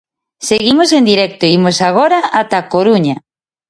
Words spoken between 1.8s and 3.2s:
agora ata a Coruña.